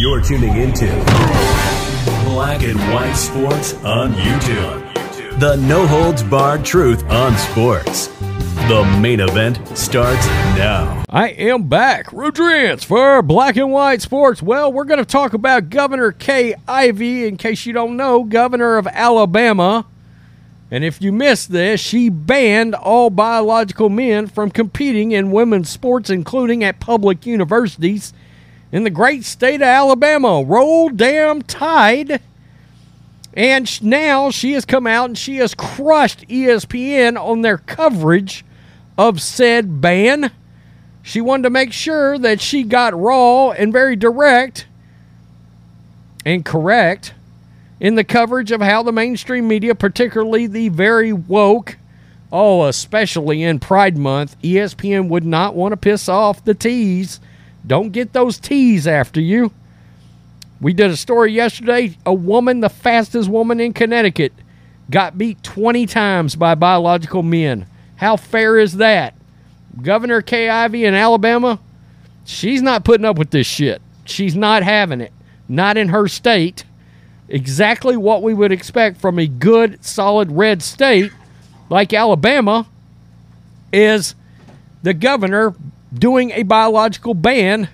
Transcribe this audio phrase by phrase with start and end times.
[0.00, 0.86] You're tuning into
[2.24, 5.38] Black and White Sports on YouTube.
[5.38, 8.06] The no holds barred truth on sports.
[8.70, 11.04] The main event starts now.
[11.10, 12.14] I am back.
[12.14, 14.42] Rodrance for Black and White Sports.
[14.42, 17.26] Well, we're going to talk about Governor Kay Ivey.
[17.26, 19.84] In case you don't know, Governor of Alabama.
[20.70, 26.08] And if you missed this, she banned all biological men from competing in women's sports,
[26.08, 28.14] including at public universities
[28.72, 30.42] in the great state of Alabama.
[30.42, 32.20] Roll damn tide.
[33.34, 38.44] And now she has come out and she has crushed ESPN on their coverage
[38.98, 40.32] of said ban.
[41.02, 44.66] She wanted to make sure that she got raw and very direct
[46.24, 47.14] and correct
[47.78, 51.78] in the coverage of how the mainstream media, particularly the very woke,
[52.30, 57.20] oh, especially in Pride Month, ESPN would not want to piss off the T's.
[57.66, 59.52] Don't get those T's after you.
[60.60, 61.96] We did a story yesterday.
[62.04, 64.32] A woman, the fastest woman in Connecticut,
[64.90, 67.66] got beat 20 times by biological men.
[67.96, 69.14] How fair is that?
[69.80, 71.60] Governor Kay Ivey in Alabama,
[72.24, 73.80] she's not putting up with this shit.
[74.04, 75.12] She's not having it.
[75.48, 76.64] Not in her state.
[77.28, 81.12] Exactly what we would expect from a good, solid red state
[81.68, 82.66] like Alabama
[83.72, 84.16] is
[84.82, 85.54] the governor
[85.92, 87.68] doing a biological ban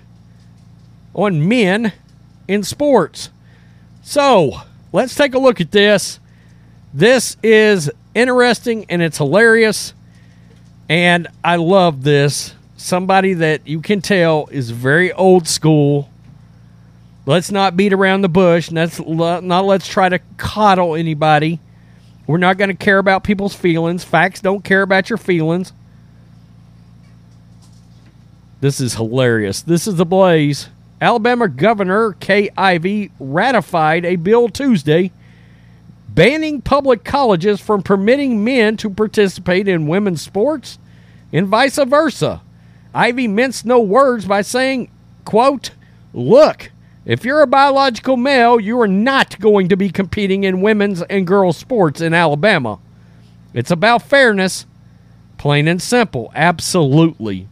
[1.13, 1.93] on men
[2.47, 3.29] in sports.
[4.01, 4.61] So
[4.93, 6.19] let's take a look at this.
[6.93, 9.93] This is interesting and it's hilarious.
[10.89, 12.53] And I love this.
[12.77, 16.09] Somebody that you can tell is very old school.
[17.25, 18.71] Let's not beat around the bush.
[18.71, 21.59] Let's not let's try to coddle anybody.
[22.25, 24.03] We're not going to care about people's feelings.
[24.03, 25.73] Facts don't care about your feelings.
[28.59, 29.61] This is hilarious.
[29.61, 30.69] This is the blaze.
[30.99, 35.11] Alabama Governor Kay Ivey ratified a bill Tuesday
[36.09, 40.79] banning public colleges from permitting men to participate in women's sports
[41.31, 42.41] and vice versa.
[42.95, 44.89] Ivey minced no words by saying,
[45.23, 45.69] quote,
[46.15, 46.71] Look,
[47.05, 51.27] if you're a biological male, you are not going to be competing in women's and
[51.27, 52.79] girls' sports in Alabama.
[53.53, 54.65] It's about fairness,
[55.37, 56.31] plain and simple.
[56.33, 57.47] Absolutely.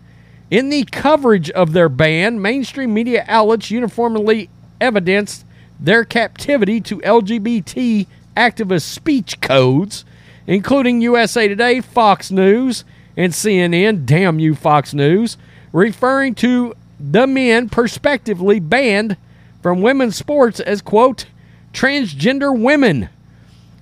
[0.51, 5.43] In the coverage of their ban, mainstream media outlets uniformly evidenced
[5.79, 8.05] their captivity to LGBT
[8.37, 10.05] activist speech codes,
[10.45, 12.83] including USA Today, Fox News,
[13.17, 15.37] and CNN, damn you, Fox News,
[15.73, 19.17] referring to the men prospectively banned
[19.63, 21.25] from women's sports as, quote,
[21.73, 23.09] transgender women.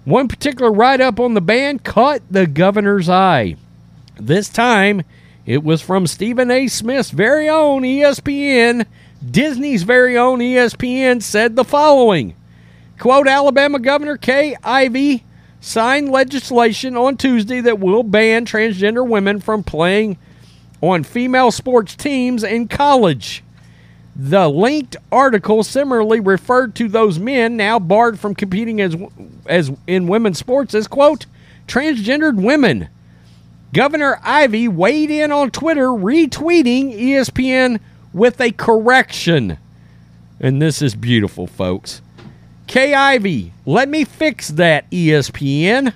[0.05, 3.57] One particular write up on the ban caught the governor's eye.
[4.17, 5.03] This time,
[5.45, 6.67] it was from Stephen A.
[6.67, 8.85] Smith's very own ESPN.
[9.29, 12.35] Disney's very own ESPN said the following
[12.99, 15.23] Quote Alabama Governor Kay Ivey
[15.59, 20.17] signed legislation on Tuesday that will ban transgender women from playing
[20.81, 23.43] on female sports teams in college.
[24.15, 28.95] The linked article similarly referred to those men now barred from competing as
[29.45, 31.25] as in women's sports as quote
[31.67, 32.89] transgendered women.
[33.73, 37.79] Governor Ivey weighed in on Twitter, retweeting ESPN
[38.13, 39.57] with a correction.
[40.39, 42.03] And this is beautiful, folks.
[42.67, 45.93] Kay Ivey, let me fix that, ESPN.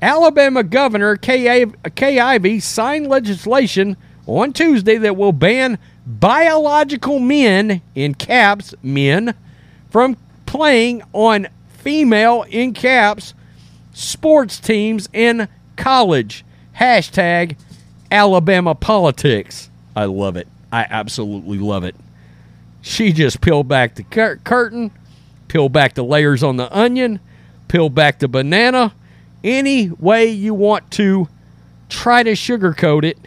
[0.00, 1.66] Alabama Governor Kay,
[1.96, 3.96] Kay Ivey signed legislation
[4.26, 9.34] on Tuesday that will ban biological men, in caps, men,
[9.90, 10.16] from
[10.46, 13.34] playing on female, in caps,
[13.92, 16.44] sports teams in college.
[16.80, 17.56] Hashtag
[18.10, 19.68] Alabama politics.
[19.94, 20.48] I love it.
[20.72, 21.94] I absolutely love it.
[22.80, 24.90] She just peeled back the cur- curtain,
[25.48, 27.20] peeled back the layers on the onion,
[27.68, 28.94] peeled back the banana.
[29.44, 31.28] Any way you want to
[31.90, 33.18] try to sugarcoat it,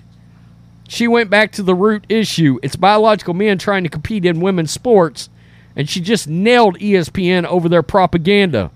[0.87, 2.57] she went back to the root issue.
[2.63, 5.29] It's biological men trying to compete in women's sports,
[5.75, 8.71] and she just nailed ESPN over their propaganda.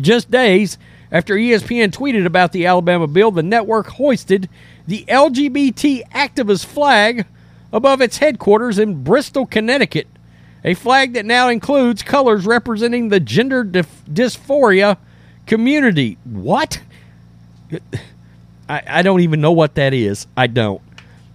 [0.00, 0.78] Just days
[1.14, 4.48] after ESPN tweeted about the Alabama bill, the network hoisted
[4.84, 7.24] the LGBT activist flag
[7.72, 10.08] above its headquarters in Bristol, Connecticut,
[10.64, 14.96] A flag that now includes colors representing the gender dif- dysphoria
[15.46, 16.18] community.
[16.24, 16.80] What?
[18.68, 20.26] I, I don't even know what that is.
[20.36, 20.82] I don't.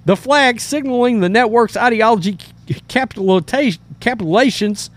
[0.03, 2.37] The flag signaling the network's ideology
[2.89, 4.89] capitulations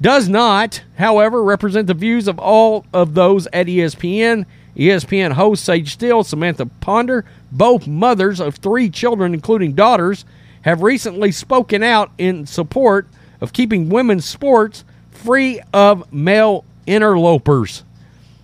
[0.00, 4.46] does not, however, represent the views of all of those at ESPN.
[4.76, 10.24] ESPN host Sage Steele, Samantha Ponder, both mothers of three children, including daughters,
[10.62, 13.06] have recently spoken out in support
[13.40, 17.84] of keeping women's sports free of male interlopers.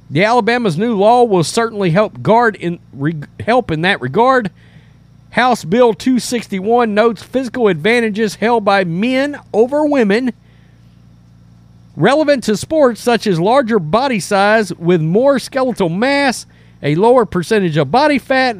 [0.09, 4.51] The Alabama's new law will certainly help guard in re, help in that regard.
[5.31, 10.33] House Bill 261 notes physical advantages held by men over women
[11.97, 16.47] relevant to sports such as larger body size with more skeletal mass,
[16.83, 18.57] a lower percentage of body fat,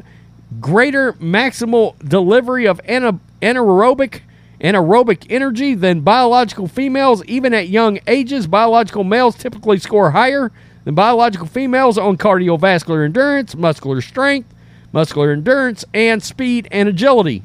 [0.59, 4.21] greater maximal delivery of anaerobic
[4.61, 8.47] anaerobic energy than biological females even at young ages.
[8.47, 10.51] Biological males typically score higher
[10.83, 14.53] than biological females on cardiovascular endurance, muscular strength,
[14.91, 17.43] muscular endurance, and speed and agility.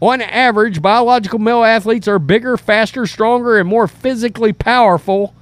[0.00, 5.34] On average, biological male athletes are bigger, faster, stronger, and more physically powerful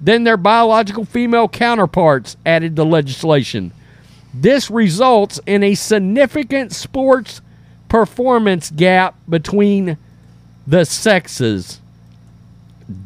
[0.00, 3.72] than their biological female counterparts, added the legislation.
[4.34, 7.40] This results in a significant sports
[7.88, 9.96] performance gap between
[10.66, 11.80] the sexes.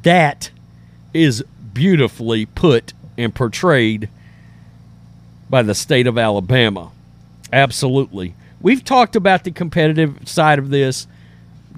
[0.03, 0.51] That
[1.13, 1.45] is
[1.75, 4.09] beautifully put and portrayed
[5.51, 6.91] by the state of Alabama.
[7.53, 8.35] Absolutely.
[8.67, 11.07] We've talked about the competitive side of this.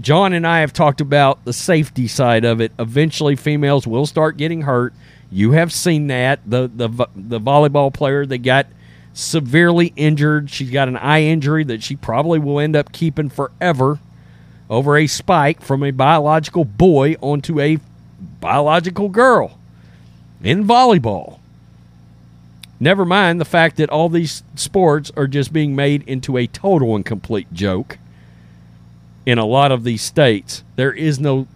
[0.01, 2.73] John and I have talked about the safety side of it.
[2.79, 4.95] Eventually, females will start getting hurt.
[5.31, 8.69] You have seen that the the the volleyball player that got
[9.13, 10.49] severely injured.
[10.49, 13.99] She's got an eye injury that she probably will end up keeping forever
[14.71, 17.81] over a spike from a biological boy onto a
[18.41, 19.59] biological girl
[20.43, 21.39] in volleyball.
[22.81, 26.95] Never mind the fact that all these sports are just being made into a total
[26.95, 27.99] and complete joke
[29.27, 30.63] in a lot of these states.
[30.77, 31.47] There is no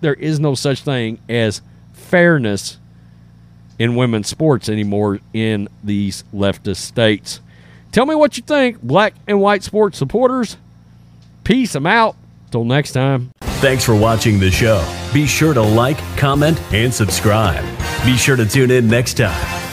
[0.00, 1.62] there is no such thing as
[1.94, 2.78] fairness
[3.78, 7.40] in women's sports anymore in these leftist states.
[7.90, 10.58] Tell me what you think, black and white sports supporters.
[11.42, 11.74] Peace.
[11.74, 12.16] I'm out.
[12.50, 13.30] Till next time.
[13.40, 14.86] Thanks for watching the show.
[15.12, 17.64] Be sure to like, comment, and subscribe.
[18.04, 19.63] Be sure to tune in next time